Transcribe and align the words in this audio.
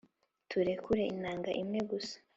turekura 0.49 1.01
intanga 1.13 1.49
imwe 1.61 1.79
gusa 1.89 2.15